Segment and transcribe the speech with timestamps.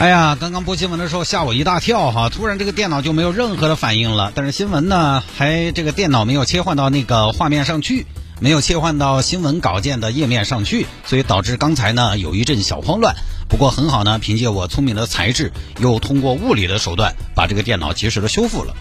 [0.00, 2.30] 哎呀，刚刚播新闻的时候吓我一大跳哈！
[2.30, 8.06] 突然这个电脑就没有任何的反应了，但是新闻呢，还这个电脑没有切换到那个画面上去，
[8.40, 13.14] 没有切换到新闻稿件的页面上去，所以导致刚才呢有一阵小慌乱。
[13.46, 18.74] 不过很好呢，凭借我聪明的才智，又通过物理的手段把这个电脑及时的修复了。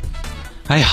[0.68, 0.88] 哎呀，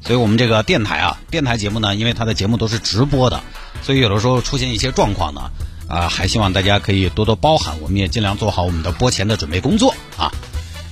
[0.00, 3.38] 所以我们这个电台啊，电台节目呢，因为它的节目都是直播的，
[3.82, 5.42] 所以有的时候出现一些状况呢。
[5.88, 10.32] 啊，还希望大家可以多多包涵，我们也尽量做好我们的播前的准备工作啊。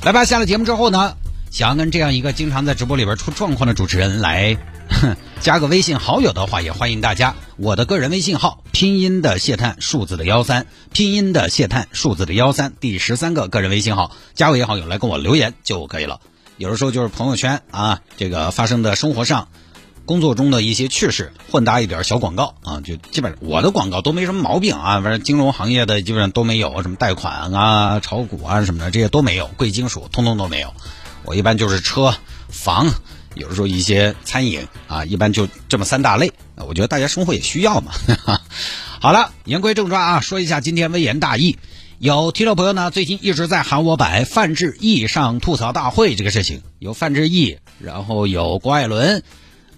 [0.03, 1.17] 来吧，下了节目之后呢，
[1.51, 4.57] 想要跟这样一个经常在直播里边出状况的主持人来
[5.41, 7.35] 加个微信好友的话，也欢迎大家。
[7.57, 16.21] 我的个人微信号拼音的谢探，数字的幺三，拼音的谢探，数字的幺三，第十三个个人微信号，加为好友来跟我留言就可以了。
[16.57, 19.49] 有的时候就是朋友圈啊，这个发生的生活上。
[20.07, 25.01] 工作中的一些趣事，混搭一点小广告啊，就基本上我的广告都没什么毛病啊。
[25.01, 30.75] 反正金融行业的基本上都没有，什么贷款啊、炒股啊什么的这些都没有，贵金属通通都没有。
[31.25, 32.15] 我一般就是车、
[32.49, 32.89] 房，
[33.35, 36.33] 有时候一些餐饮啊，一般就这么三大类。
[36.57, 37.93] 我觉得大家生活也需要嘛。
[39.01, 41.59] 好了，言归正传啊，说一下今天微言大义。
[41.99, 49.23] 有听众朋友呢，最近一直在喊我摆范志毅上吐槽大会这个事情，有范志毅，然后有郭艾伦。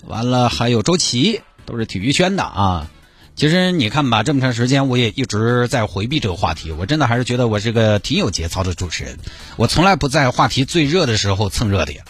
[0.05, 2.91] 完了，还有周琦，都是体育圈的啊。
[3.35, 6.73] 其实你看吧，这么长时间我也一直在回避这个话题。
[6.73, 9.19] 我真的还是觉得我是个挺有节操的主持人。
[9.57, 12.05] 我从来不在话题最热的时候蹭热点，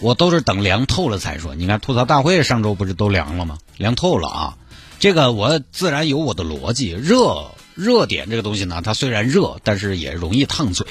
[0.00, 1.54] 我都是等凉透了才说。
[1.54, 3.58] 你看吐槽大会上周不是都凉了吗？
[3.76, 4.56] 凉透了啊。
[4.98, 6.90] 这个我自然有我的逻辑。
[6.90, 10.86] 热热点这个东西呢，它虽然热，但是也容易烫嘴。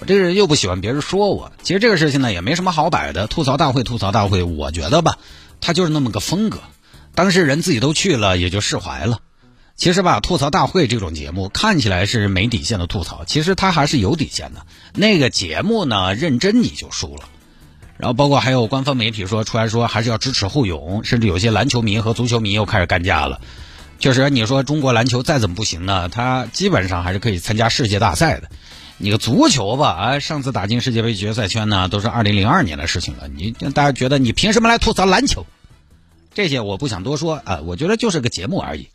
[0.00, 1.52] 我这个人又不喜欢别人说我。
[1.62, 3.26] 其实这个事情呢，也没什么好摆的。
[3.26, 5.18] 吐槽大会，吐槽大会，我觉得吧。
[5.62, 6.58] 他就是那么个风格，
[7.14, 9.20] 当事人自己都去了，也就释怀了。
[9.74, 14.66] 其实吧，吐槽大会这种节目看起来是没底线的吐槽，其实他还是有底线的。
[14.92, 17.22] 那个节目呢，认真你就输了。
[17.96, 23.40] 然后包括还有官方媒体说出来说还是要支持互勇，甚至有些篮球迷和足球迷又开始干架了。
[23.98, 28.50] 确实，你说中国篮球再怎么不行呢，他基本上还是可以参加世界大赛的。
[29.02, 33.26] 你个足球吧，啊，上次打进世界杯决赛圈呢，都是二零零二年的事情了。
[33.26, 35.44] 你大家觉得你凭什么来吐槽篮球？
[36.34, 38.90] 这些我不想多说啊，我觉得就是个节目而已。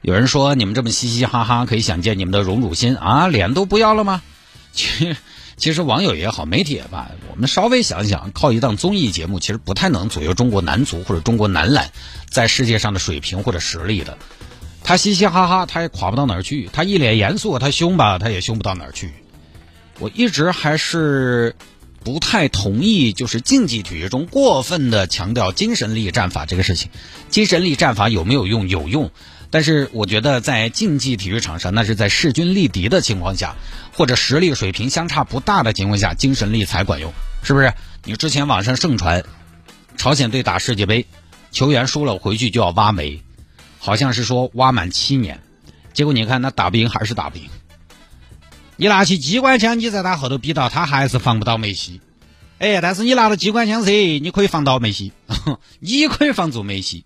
[0.00, 4.22] 有人说你们这么嘻嘻哈哈，可以想见你们的荣辱心啊，脸都不要了吗？
[4.72, 5.16] 其实，
[5.56, 11.90] 其实网友也好，媒体也罢，我们稍微想想，靠一档综艺节目，其实不太能左右中国男足或者中国男篮
[12.30, 14.18] 在世界上的水平或者实力的。
[14.84, 19.10] 他嘻嘻哈哈，他也垮不到哪儿去；他一脸严肃，他凶吧，他也凶不到哪儿去。
[19.98, 21.56] 我一直还是
[22.04, 26.90] 不太同意，就是竞技体育中过分的强调精神力战法这个事情。
[27.28, 28.68] 精神力战法有没有用？
[28.68, 29.10] 有用，
[29.50, 33.56] 但是我觉得在竞技体育场上，那是在势均力敌的情况下，
[33.92, 37.74] 或者实力水平相差不大的情况下，精神力才管用，是不是？
[38.04, 39.24] 你之前网上盛传，
[39.96, 41.06] 朝鲜队打世界杯，
[41.50, 43.20] 球员输了回去就要挖煤，
[43.80, 45.40] 好像是说挖满七年，
[45.92, 47.48] 结果你看那打不赢还是打不赢。
[48.80, 52.00] 你拿起机关枪，你在他后头逼到，他还是防不到梅西。
[52.60, 55.10] 哎，但是你拿了机关枪噻，你可以防到梅西，
[55.80, 57.04] 你可以防住梅西。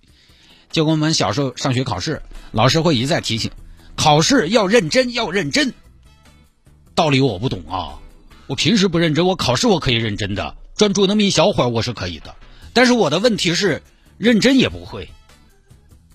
[0.70, 3.50] 就跟我们小时候上学考试，老师会一再提醒，
[3.96, 5.72] 考试要认真，要认真。
[6.94, 8.00] 道理我不懂啊，
[8.48, 12.34] 我平时不认真，我考试我可以认真的，专注那么一小会儿我是可以的。
[12.74, 13.82] 但是我的问题是，
[14.18, 15.08] 认真也不会。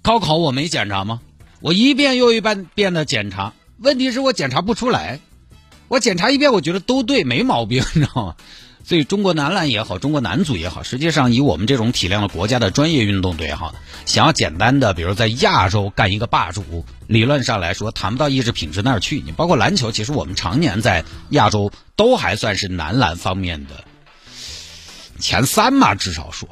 [0.04, 1.20] 高考我没检查吗？
[1.62, 5.20] 我一遍又一遍遍的检查，问题是我检查不出来。
[5.88, 8.36] 我检查一遍，我觉得都对，没毛病， 你知道吗？
[8.84, 13.76] 所以中国男篮也好，中国男足也好，实际上以我们这种体量的国家的专业运动队哈，
[14.06, 19.22] 想要简单的，比如在亚洲干一个霸主，理论上来说谈不到意志品质那儿去。
[19.26, 23.84] 你包括篮球，其实我们常年在亚洲都还算是男篮方面的
[25.20, 26.48] 前三嘛，至少说。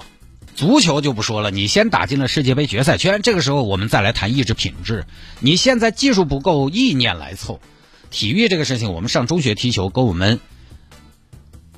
[0.55, 5.05] 足球就不说了，你先打进了世界杯决赛圈，这个时候我们再来谈意志品质。
[5.39, 7.61] 你现在技术不够，意念来凑。
[8.15, 10.39] 体育这个事情，我们上中学踢球，跟我们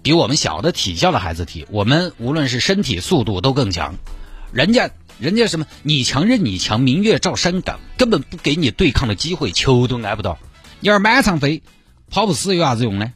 [0.03, 3.95] 比我们小的体校的孩子踢，我们无论是身体速度都更强。
[4.51, 10.37] 人家人家什么你强任你强，明月照山岗，根本不给你对抗的机会，球都挨不到。
[10.79, 11.63] 你要是满场飞，
[12.11, 13.13] 跑不死有啥子用呢？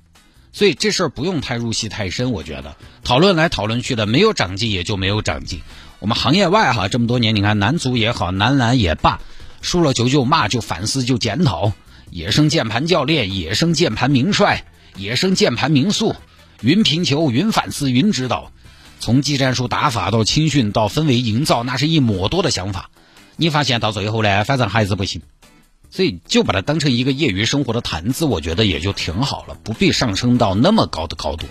[0.51, 5.61] 所以这事儿不用太入戏太深，我觉得讨论来讨论去的，没有长进也就没有长进。
[5.99, 9.21] 我们行业外哈这么多年，你看男足也好，男篮也罢，
[9.61, 11.71] 输了球就骂，就反思，就检讨。
[12.11, 14.65] 野生键盘教练，野生键盘名帅，
[14.97, 16.13] 野生键盘名宿，
[16.61, 18.51] 云评球，云反思，云指导。
[18.99, 22.89] 从技战术打法到青训到氛围营造，那是一抹多的想法。
[23.37, 25.21] 你发现到最后呢，反正还是不行。
[25.89, 31.47] 所以就把它当成一个业余生活的谈资，我觉得也就挺好了，不必上升到那么高的高度。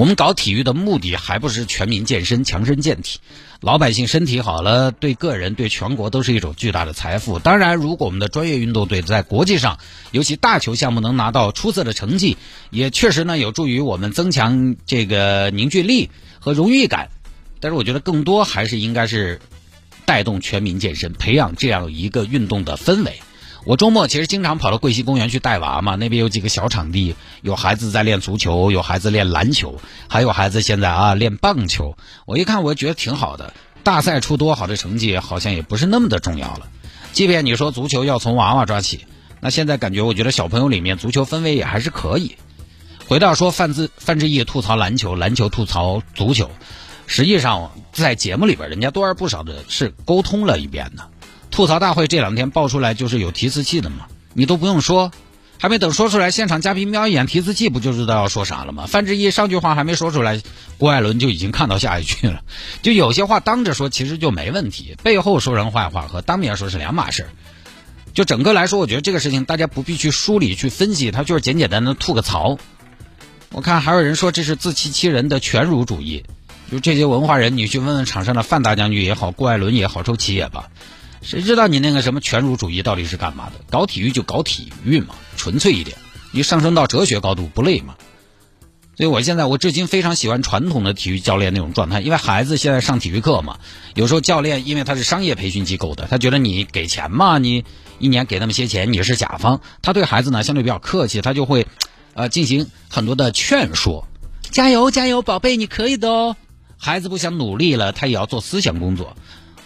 [0.00, 3.18] 我们搞体育的目的还不是全民健身、强身健体，
[3.60, 7.38] 老百姓身体好了，对个人、对全国都是一种巨大的财富。
[7.38, 9.78] 当然，如果我们的专业运动队在国际上，
[10.10, 12.38] 尤其大球项目能拿到出色的成绩，
[12.70, 16.08] 也确实呢有助于我们增强这个凝聚力
[16.38, 17.10] 和荣誉感。
[17.60, 19.38] 但是，我觉得更多还是应该是
[20.06, 23.20] 带动全民健身，培养这样一个运动的氛围。
[23.64, 29.78] 我周末其实经常跑到桂溪公园去带娃嘛，那边有几个小场地，有孩子在练足球，有孩子练篮球，
[30.08, 31.96] 还有孩子现在啊练棒球。
[32.24, 33.52] 我一看，我觉得挺好的。
[33.82, 36.68] 大赛出多好的成绩，好像也不是那么的重要了。
[37.12, 39.06] 即便你说足球要从娃娃抓起，
[39.40, 42.36] 那现在感觉我觉得小朋友里面足球氛围也还是可以。
[43.08, 46.50] 回到说范志范志毅吐槽篮球，篮球吐槽足球，
[47.06, 51.08] 实际上在节目里边，人家多而不少的是沟通了一遍的。
[51.50, 55.10] 吐槽大会这两天爆出来就是有提词器的嘛，你都不用说，
[55.58, 58.86] 还没等说出来，现场嘉宾瞄一眼提词器，不就知道要说啥了吗？
[58.86, 60.40] 范志毅上句话还没说出来，
[60.78, 62.42] 郭艾伦就已经看到下一句了。
[62.82, 67.26] 就有些话当着说其实就没问题，背后说人坏话和当面说是两码事。
[68.14, 72.58] 就整个来说，我觉得这个事情大家不必去梳理去分析，他就是简简单单吐个槽。
[73.52, 76.24] 我看还有人说这是自欺欺人的全儒主义，
[76.70, 80.70] 就这些文化人，你去问问场上的范大将军也好，郭艾伦也好，周琦也罢。
[81.22, 83.60] 谁知道你那个什么全儒主义到底是干嘛的？
[83.70, 85.96] 搞体育就搞体育嘛，纯粹一点。
[86.32, 87.96] 你上升到哲学高度不累吗？
[88.96, 93.58] 所以我现在我至今非常喜欢传统的体育教练那种状态，因为孩子现在上体育课嘛，
[93.94, 97.64] 有时候教练因为他是商业培训机构的，他觉得你给钱嘛，你
[97.98, 101.66] 一年给那么些钱，你是甲方，他对孩子呢相对比较客气，他就会
[102.12, 104.06] 呃进行很多的劝说，
[104.50, 106.36] 加油加油，宝贝，你可以的哦。
[106.76, 109.16] 孩子不想努力了，他也要做思想工作。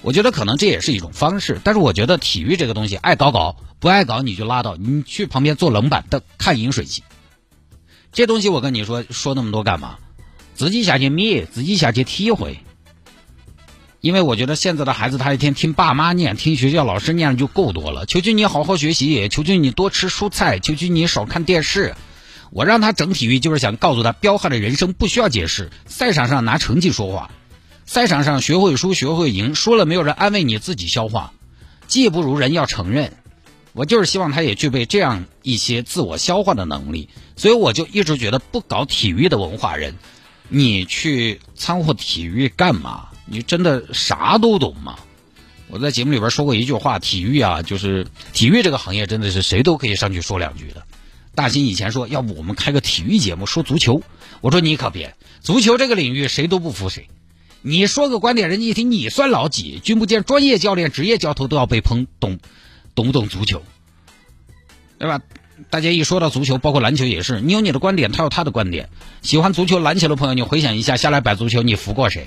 [0.05, 7.03] 我觉得可能这也是一种方式，但是我觉得体育这个东西，爱搞搞，不爱搞你就拉倒，你去旁边坐冷板凳看饮水机。
[8.13, 9.97] 这东西我跟你说说那么多干嘛？
[10.55, 12.59] 自己下去灭，自己下去体会。
[14.03, 18.05] 因为我觉得现在的孩子他一天听爸妈念，听学校老师念就够多了。
[18.05, 21.95] 求求你好好学习，求求你多吃蔬菜，求求你少看电视。
[22.51, 27.31] 我让他整体育，就是想告诉他，彪悍的人生不需要解释，赛场上拿成绩说话。
[27.87, 31.33] 赛场上学会输，学会赢，输了没有人安慰你自己消化，
[31.87, 33.13] 技不如人要承认。
[33.73, 39.97] 我就是希望他也具备这样一些自我消化的能力，所以我就一直觉得不搞体育的文化人，
[40.49, 43.09] 你去掺和体育干嘛？
[43.27, 44.97] 你真的啥都懂吗？
[45.69, 50.87] 我在节目里边说过一句话，体育啊，就是体育这个行业真的是谁都可以上去说两句的。
[51.35, 54.03] 大新以前说，要不我们开个体育节目说足球，
[54.41, 57.09] 我说你可别，足球这个领域谁都不服谁。
[57.67, 59.81] 你说个观点，人家一听你算老几？
[59.83, 62.39] 君不见专业教练、职业教头都要被喷，懂
[62.95, 63.63] 懂不懂足球？
[64.99, 65.23] 对吧？
[65.71, 68.91] 大家一说到足球，包括篮球也是，你有你的观点，他有他的观点。
[69.23, 72.27] 喜欢足球、篮球的朋友，你回想一下，下来摆足球，你服过谁？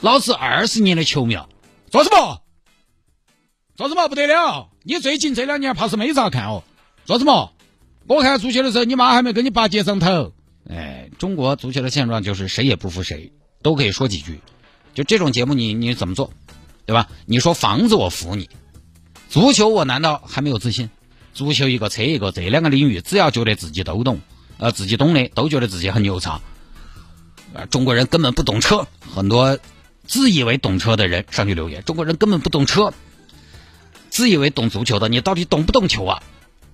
[0.00, 1.36] 老子二十年的球迷，
[1.90, 2.40] 做什么？
[3.76, 4.70] 做什么不得了？
[4.84, 6.64] 你最近这两年怕是没咋看哦？
[7.04, 7.52] 做什么？
[8.06, 10.32] 我看足球的时候，你妈还没跟你爸接上头。
[10.66, 14.40] 哎，中国足球的现状就是谁也不服谁，都可以说几句。
[14.94, 16.32] 就这种节目，你你怎么做，
[16.86, 17.08] 对吧？
[17.26, 18.48] 你说房子我服你，
[19.28, 20.90] 足球我难道还没有自信？
[21.34, 24.20] 足球一个车一个，这两个领域只要觉得自己都懂，
[24.58, 26.40] 呃，自己懂的都觉得自己很牛叉。
[27.70, 29.58] 中国人根本不懂车，很多
[30.06, 32.92] 自以为懂车的人上去留言：中国人根本不懂车，
[34.10, 36.22] 自以为懂足球的，你到底懂不懂球啊？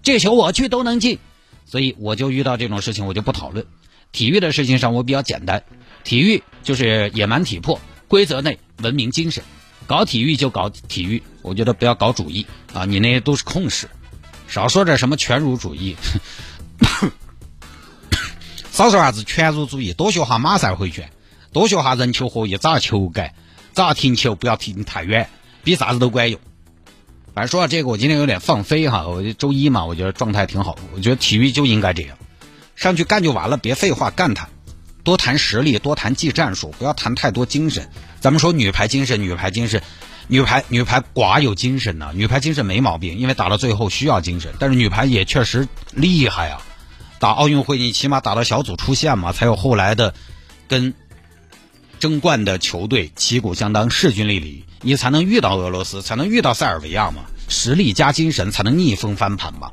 [0.03, 1.19] 这球我去都能进，
[1.67, 3.65] 所以我就遇到这种事情，我就不讨论。
[4.11, 5.63] 体育的事情上我比较简单，
[6.03, 7.81] 体育就是野蛮体魄。
[8.09, 9.45] 规则内文明精神，
[9.87, 12.47] 搞体育就搞体育，我觉得不要搞主义。
[12.75, 12.85] 啊！
[12.85, 13.89] 你那些都是空事，
[14.47, 15.97] 少说点什么全儒主义，
[18.71, 21.11] 少说啥子全儒主义，多学下马赛回旋，
[21.51, 23.35] 多学下人球合一，咋球改，
[23.73, 25.31] 咋停球，不要停太远，
[25.65, 26.39] 比啥子都管用。
[27.35, 32.19] 反正说到这个，我今天有点放飞哈，我周一嘛，我觉得状态挺好，我觉得体育就应该这样，
[32.77, 34.49] 上去干就完了，别废话，干他。
[35.09, 37.89] 多谈实力，多谈技战术，不要谈太多精神。
[38.21, 39.81] 咱们说女排精神，女排精神，
[40.27, 42.11] 女排女排寡有精神呢。
[42.13, 44.53] 女排精神没毛病，因为打到最后需要精神。
[44.59, 46.61] 但是女排也确实厉害啊，
[47.21, 50.13] 打奥运会你起码打到小组出线嘛，才有后来的
[50.69, 50.93] 跟
[51.99, 59.73] 争冠的球队旗鼓相当、势均力敌，你才能遇到俄罗斯，才能遇到塞尔维亚嘛，实力加精神才能逆风翻盘嘛，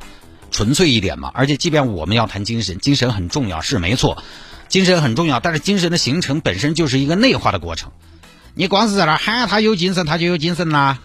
[0.49, 1.29] 纯粹一点嘛。
[1.33, 4.23] 而且即便我们要谈精神，精神很重要是没错，
[4.67, 7.91] 精神很重要，但是精神的形成本身就是一个内化的过程。
[8.53, 10.99] 你光是在那喊他有精神，他就有精神啦。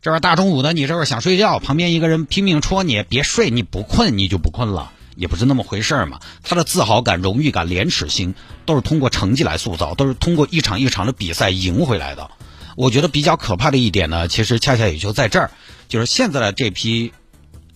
[0.00, 6.20] 这边大中午的，你这边想睡觉，旁边一个人拼命戳你，别睡，你不困你就不困了，也不是那么回事儿嘛。
[6.42, 8.34] 他的自豪感、荣誉感、廉耻心，
[8.64, 12.30] 都是通过成绩来塑造，都是通过一场一场的比赛赢回来的。
[12.76, 15.50] 我觉得比较可怕的一点呢，其实恰恰也就在这儿，
[15.88, 17.12] 就是现在的这批，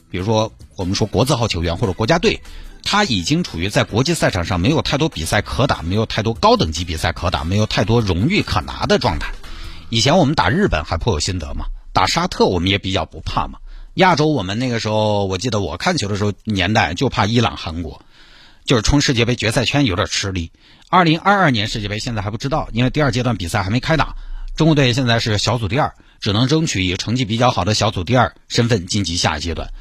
[0.08, 2.40] 比如说我们说国字号球员或者国家队，
[2.84, 9.32] 他已经处于在国际赛场上没有太多比赛可打，没有太多高等级比赛可打，没有太多荣誉可拿的状态。
[9.88, 11.66] 以前我们打日本还颇有心得嘛。
[11.92, 13.58] 打沙特我们也比较不怕嘛。
[13.94, 18.02] 亚洲我们那个时候，我记得我看球的时候年代就怕伊朗、韩国，
[18.64, 20.50] 就是冲世界杯决赛圈有点吃力。
[20.88, 24.16] 二零二二年世界杯现在还不知道，因为第二阶段比赛还没开打。
[24.56, 29.72] 中国队现在是小组第二，只能争取以成绩比较好的小组第二身份晋级下一阶段。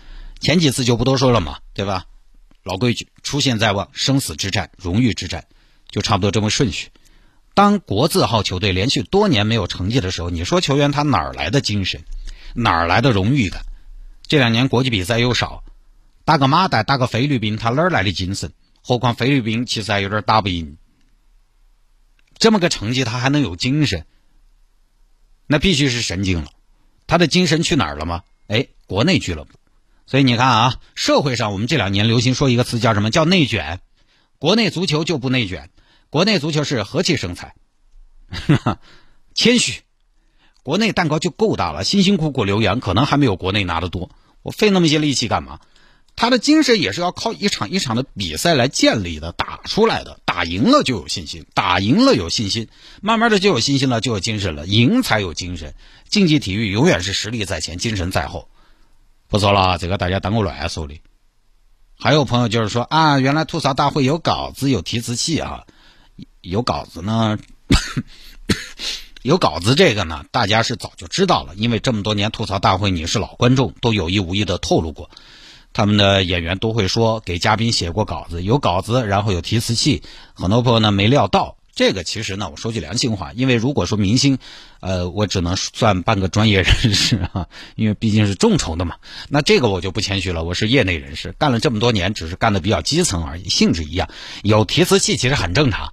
[0.41, 2.05] 前几次就不多说了嘛，对吧？
[2.63, 5.45] 老规矩，出现在望，生死之战、荣誉之战，
[5.89, 6.89] 就差不多这么顺序。
[7.53, 12.03] 当国字号球队连续多年没有成绩的时候，你说球员他哪儿来的精神，
[12.55, 13.63] 哪儿来的荣誉感？
[14.27, 15.63] 这两年国际比赛又少，
[16.23, 18.53] 打个马代，打个菲律宾，他哪儿来的精神？
[18.81, 20.77] 何况菲律宾其实还有点打不赢。
[22.37, 24.05] 这么个成绩他还能有精神？
[25.47, 26.51] 那必须是神经了。
[27.05, 28.23] 他的精神去哪儿了吗？
[28.47, 29.59] 哎，国内俱乐部。
[30.05, 33.79] 所以你看啊，社会上我们这两年流行说一个词叫什么叫内卷？
[34.39, 35.69] 国内足球就不内卷。
[36.09, 37.55] 国内足球是和气生财，
[39.33, 39.81] 谦虚。
[40.63, 44.11] 国内蛋糕就够大了，辛辛苦苦留洋可能还没有国内拿得多。
[44.41, 45.59] 我费那么些力气干嘛？
[46.13, 50.19] 他的精神也是要靠一场一场的比赛来建立的，打出来的。
[50.25, 52.67] 打赢了就有信心，打赢了有信心，
[53.01, 54.67] 慢慢的就有信心了，就有精神了。
[54.67, 55.73] 赢才有精神。
[56.09, 58.49] 竞技体育永远是实力在前，精神在后。
[59.31, 60.99] 不说了，这个大家当我乱说的。
[61.97, 65.63] 还有朋友就是说啊，原来吐槽大会有稿子，有提词器啊。
[66.41, 67.39] 有稿子呢，
[69.23, 75.09] 有稿子这个呢，大家是早就知道了，因为这么多年吐槽大会，你是老观众，都有意无意的透露过，
[75.71, 84.37] 他们的演员都会说给嘉宾写过稿子，有稿子，然后有提词器，很多朋友呢没料到，这个其实呢，我说句良心话，因为如果说明星，
[84.81, 88.97] 呃，我只能算半个专业人士啊， 因为毕竟是众筹的嘛，
[89.29, 94.09] 那这个我就不谦虚了，我是业内人士，干了这么多年，只是干的比较基层而已，性质一样，
[94.43, 95.91] 有提词器其实很正常。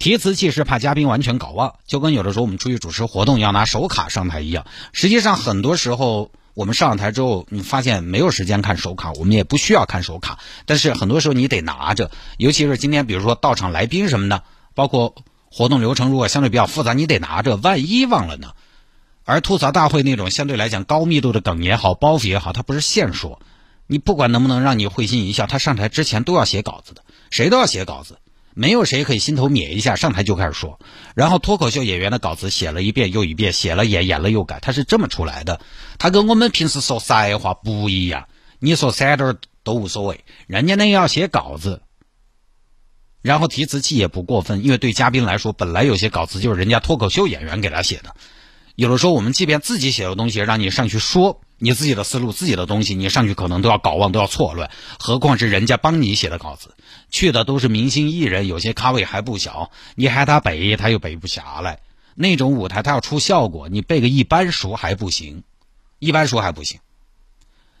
[0.00, 4.66] 提词器是怕嘉宾完全搞忘，就跟有的时候我们出去主持活动要拿手卡上台一样。
[4.92, 10.40] 实际上，很多时候我们上台之后，你发现没有时间看手卡，我们也不需要看手卡。
[10.64, 14.42] 但是很多时候你得拿着，尤其是今天，比如说到场来宾什么的，
[14.76, 15.16] 包括
[15.50, 18.52] 活动流程如果相对比较复杂，你得拿着，万一忘了呢？
[19.24, 23.40] 而吐槽大会那种相对来讲高密度的梗也好，包袱也好，它不是现说，
[23.88, 28.18] 你不管能不能让你会心一笑，他上台之前都要写稿子的，谁都要写稿子。
[28.54, 30.78] 没有谁可以心头灭一下上台就开始说，
[31.14, 35.60] 然后脱口秀演员的稿子写了一遍又一遍，写了演演了又改，他是这么出来的。
[35.98, 38.28] 他跟我们平时说实话不一样，
[38.58, 41.82] 你说三段都无所谓，人家那要写稿子，
[43.26, 48.14] 然后提词器也不过分，因为对嘉宾来说，本来有些稿子就是人家脱口秀演员给他写的。
[48.76, 56.76] 有的时候我们即便自己写的东西让你上去说你自己的思路、自己的东西，你上去可能都要搞忘，都要错乱，何况是人家帮你写的稿子。
[57.10, 61.80] 去的都是明星艺人，有些咖位还不小，你喊他背，他又背不下来。
[62.14, 65.42] 那种舞台他要出效果，你背个一般熟还不行，
[65.98, 66.78] 一般熟还不行。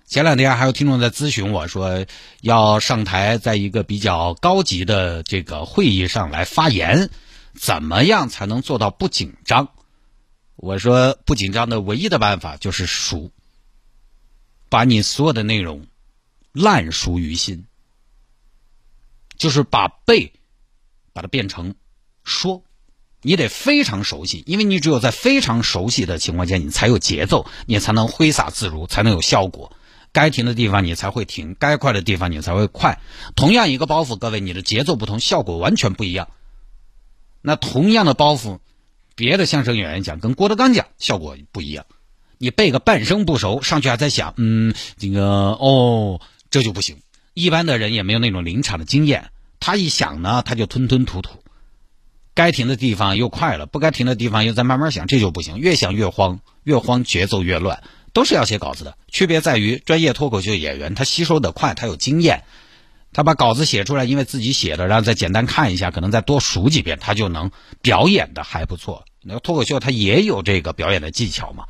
[0.06, 2.06] 前两天还有听众在咨询我说，
[2.40, 7.10] 要上台在一个比较高级的这个会议上来发言，
[7.54, 9.68] 怎么样才能做到不紧张？
[10.54, 13.32] 我说不紧张的唯一的办法就是熟，
[14.68, 15.86] 把你所有的内容
[16.52, 17.64] 烂熟于心。
[19.36, 20.32] 就是把背，
[21.12, 21.74] 把它变成
[22.24, 22.62] 说，
[23.22, 29.72] 你得非常熟悉，因为你只有在非常熟悉的情况下，你才有节奏，你才能挥洒自如，才能有效果。
[30.12, 33.00] 该停的地方你才会停，该快的地方你才会快。
[33.34, 36.28] 同样一个包袱，各位，你的节奏不同，效果完全不一样。
[37.42, 38.58] 那同样的包袱，
[39.14, 41.86] 别的相声演员讲跟郭德纲讲效果不一样。
[42.38, 46.20] 你背个半生不熟，上去还在想，嗯，这个哦，
[46.50, 46.98] 这就不行。
[47.32, 51.42] 一般的人也没有那种临场的经验，他一想呢，他就吞吞吐吐，
[52.34, 57.82] 该停的地方又快了，不该停的地方又在慢慢想，这就不行，越想越慌，越慌节奏越乱，
[58.16, 58.96] 都是要写稿子的。
[59.08, 62.44] 区别在于专业脱口秀演员他吸收的快，他有经验，
[63.12, 67.50] 他把稿子写出来，因为自己写的，然后再简单看一下，可能再多数几遍，他就能
[67.82, 69.04] 表演的还不错。
[69.22, 71.66] 那脱口秀他也有这个表演的技巧嘛，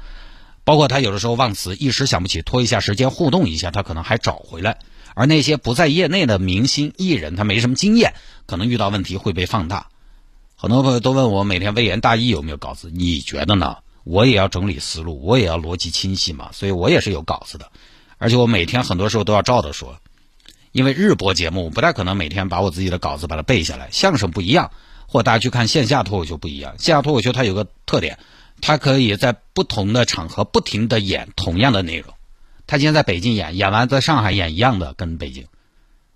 [0.62, 4.78] 包括他有的时候忘词，一时想不起，拖一下时间互动一下，他可能还找回来。
[5.16, 8.14] 而那些不在业内的明星艺人，他没什么经验，
[8.46, 9.88] 可能遇到问题会被放大。
[10.54, 13.78] 很多朋友都问我每天微言大义有没有稿子，你觉得呢？
[14.06, 17.72] 我也要整理思路，我也要逻辑清晰嘛，所以我也是有稿子的，
[18.18, 19.98] 而且我每天很多时候都要照着说，
[20.70, 23.88] 因为日播节目我不太可能每天把我自己的稿子把它背下来。
[23.90, 24.70] 相声不一样，
[25.08, 28.20] 或大家去看线下脱口秀不一样，线下脱口秀它有个特点，
[28.60, 32.14] 它可以在不同的场合不停的演同样的内容。
[32.68, 35.46] 他今天在北京演，演完在上海演一样的，跟北京，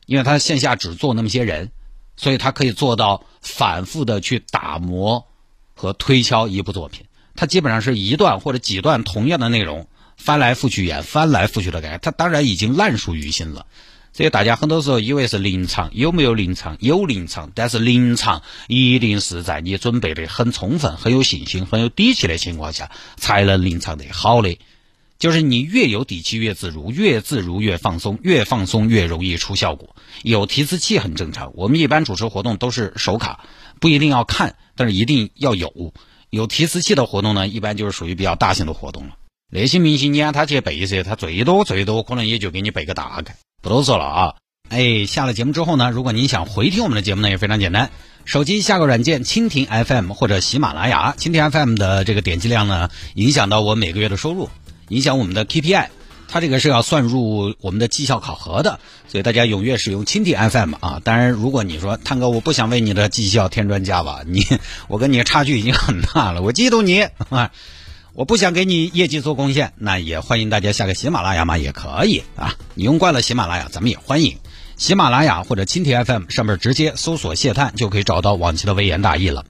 [0.06, 1.72] 因为他线下只做那么些人，
[2.16, 5.26] 所以他可以做到反复的去打磨
[5.74, 7.06] 和推敲一部作品。
[7.36, 11.98] 他基本上是一段或者几段同样的内容翻来覆去演，翻来覆去的改。
[11.98, 13.66] 他当然已经烂熟于心了。
[14.12, 16.76] 所以大家很多时候以为是临场，有没有临场？
[16.80, 24.58] 有临场，但是临场一定是在你准备的很充分、很有信心、很有底气的情况下才能临场的好的。
[25.20, 29.94] 就是你越有底气越自如，越自如越放松，越放松越容易出效果。
[30.22, 33.44] 有提词器很正常，我们一般主持活动都是手卡，
[33.80, 35.94] 不一定要看，但是一定要有。
[36.30, 39.16] 有提词器的活动呢，一般就是属于比较大型的活动了。
[39.52, 44.34] 那些明星你让他去背一些，他最多最多可能也就给你背个大概，不多说了啊。
[44.68, 47.90] 哎，下了节目之后呢，如果您想回听我们的节目呢，也非常简单，
[48.24, 51.16] 手机下个软件蜻蜓 FM 或者喜马拉雅。
[51.18, 54.48] 蜻蜓 FM 的这个点击量呢，影响到我每个月的收入。
[54.90, 55.88] 影响我们的 KPI，
[56.30, 61.00] 它这个是要算入我们的绩效考核的，所以大家踊跃使用蜻蜓 FM 啊！
[61.02, 64.46] 当然，如果你说探哥我不想为你的绩效添砖加瓦，你
[64.86, 67.50] 我跟你差距已经很大了，我嫉妒你啊！
[68.12, 72.54] 我不想给你业绩做贡献，那也欢迎大家下个喜马拉雅嘛，也可以啊！
[72.74, 74.38] 你用惯了喜马拉雅，咱们也欢迎
[74.76, 79.44] 喜马拉雅或者蜻蜓 FM 上面直接搜索谢探就可以找到往期的微言大义了。